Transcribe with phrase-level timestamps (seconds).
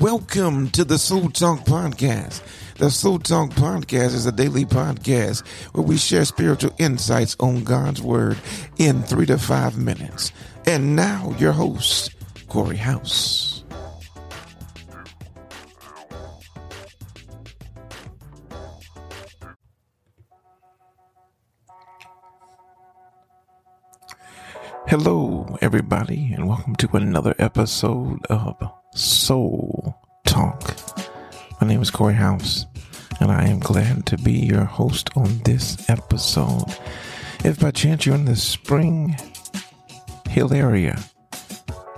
[0.00, 2.42] Welcome to the Soul Talk Podcast.
[2.76, 8.02] The Soul Talk Podcast is a daily podcast where we share spiritual insights on God's
[8.02, 8.36] Word
[8.76, 10.32] in three to five minutes.
[10.66, 12.10] And now, your host,
[12.48, 13.62] Corey Howse.
[24.88, 28.56] Hello, everybody, and welcome to another episode of
[28.94, 30.76] Soul Talk.
[31.60, 32.66] My name is Corey Howse,
[33.18, 36.66] and I am glad to be your host on this episode.
[37.44, 39.16] If by chance you're in the Spring
[40.28, 41.02] Hill area,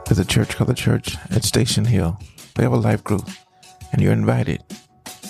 [0.06, 2.18] there's a church called the Church at Station Hill.
[2.56, 3.28] We have a life group,
[3.92, 4.64] and you're invited.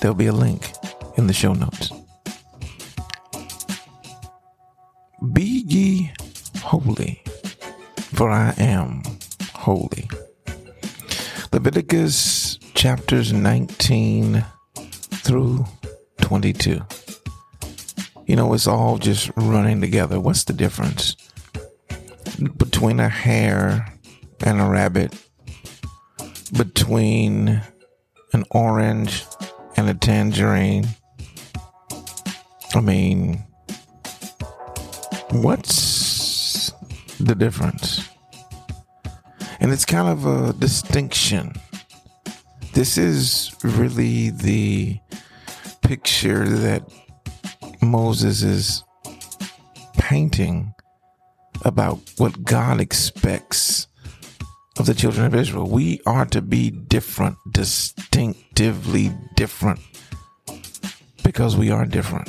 [0.00, 0.72] There'll be a link
[1.16, 1.90] in the show notes.
[5.32, 6.12] Be ye
[6.62, 7.24] holy,
[8.14, 9.02] for I am
[9.52, 10.08] holy.
[11.52, 15.64] Leviticus chapters 19 through
[16.20, 16.80] 22.
[18.26, 20.18] You know, it's all just running together.
[20.18, 21.16] What's the difference
[22.56, 23.86] between a hare
[24.44, 25.14] and a rabbit?
[26.56, 27.62] Between
[28.32, 29.24] an orange
[29.76, 30.86] and a tangerine?
[32.74, 33.44] I mean,
[35.30, 36.72] what's
[37.18, 38.05] the difference?
[39.66, 41.52] And it's kind of a distinction.
[42.72, 45.00] This is really the
[45.82, 46.88] picture that
[47.82, 48.84] Moses is
[49.94, 50.72] painting
[51.64, 53.88] about what God expects
[54.78, 55.68] of the children of Israel.
[55.68, 59.80] We are to be different, distinctively different,
[61.24, 62.28] because we are different.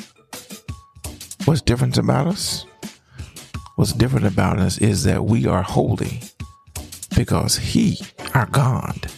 [1.45, 2.65] What's different about us?
[3.75, 6.23] What's different about us is that we are holy
[7.17, 7.99] because He,
[8.35, 9.11] our God,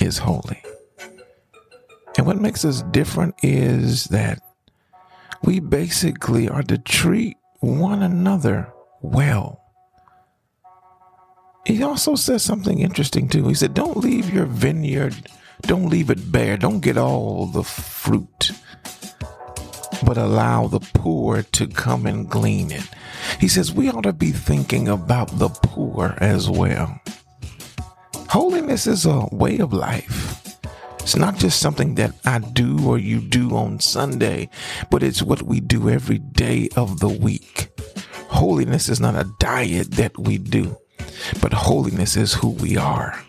[0.00, 0.62] is holy.
[2.16, 4.42] And what makes us different is that
[5.42, 8.72] we basically are to treat one another
[9.02, 9.60] well.
[11.66, 13.46] He also says something interesting too.
[13.46, 15.14] He said, Don't leave your vineyard,
[15.62, 18.52] don't leave it bare, don't get all the fruit,
[20.04, 22.88] but allow the poor to come and glean it.
[23.38, 27.01] He says we ought to be thinking about the poor as well.
[28.72, 30.56] Holiness is a way of life.
[31.00, 34.48] It's not just something that I do or you do on Sunday,
[34.90, 37.68] but it's what we do every day of the week.
[38.28, 40.74] Holiness is not a diet that we do,
[41.42, 43.22] but holiness is who we are.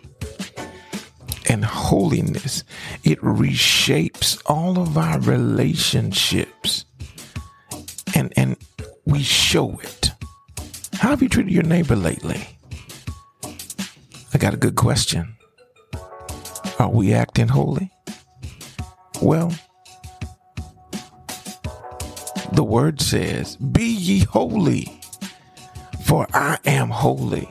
[1.50, 2.64] And holiness,
[3.02, 6.86] it reshapes all of our relationships.
[8.14, 8.56] And and
[9.04, 10.10] we show it.
[10.94, 12.48] How have you treated your neighbor lately?
[14.44, 15.36] Got a good question.
[16.78, 17.90] Are we acting holy?
[19.22, 19.50] Well,
[22.52, 25.00] the word says, Be ye holy,
[26.04, 27.48] for I am holy.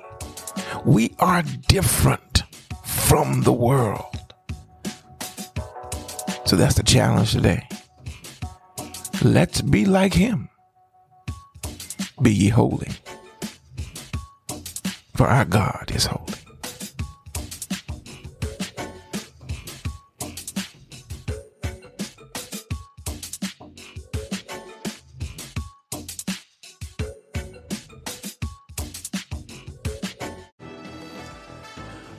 [0.86, 2.44] We are different
[2.86, 4.36] from the world.
[6.46, 7.68] So that's the challenge today.
[9.24, 10.48] Let's be like him.
[12.22, 12.92] Be ye holy,
[15.16, 16.33] for our God is holy.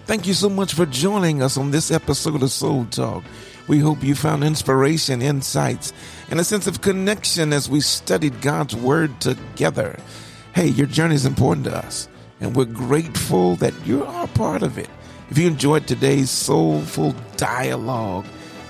[0.07, 3.25] Thank you so much for joining us on this episode of Soul Talk.
[3.69, 5.95] We hope you found inspiration, insights,
[6.31, 9.99] and a sense of connection as we studied God's Word together.
[10.55, 12.07] Hey, your journey is important to us,
[12.41, 14.91] and we're grateful that you're a part of it.
[15.31, 18.27] If you enjoyed today's soulful dialogue,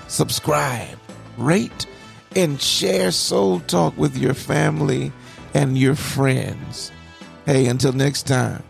[0.07, 0.97] subscribe,
[1.37, 1.85] rate,
[2.33, 5.11] and share Soul Talk with your family
[5.53, 6.93] and your friends.
[7.45, 8.63] Hey, until next time.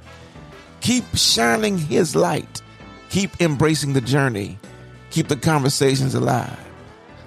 [0.85, 2.62] Keep shining His light.
[3.09, 4.59] Keep embracing the journey.
[5.09, 6.59] Keep the conversations alive.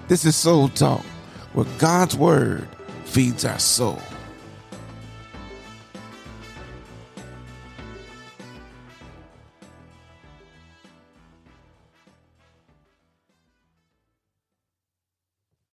[0.07, 1.03] This is Soul Talk,
[1.51, 2.69] where God's Word
[3.03, 4.01] feeds our soul.